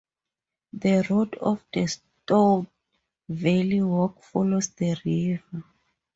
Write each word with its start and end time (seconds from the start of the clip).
The 0.73 1.05
route 1.11 1.35
of 1.37 1.63
the 1.71 1.85
Stour 1.85 2.65
Valley 3.29 3.83
Walk 3.83 4.23
follows 4.23 4.69
the 4.69 4.97
river. 5.05 5.63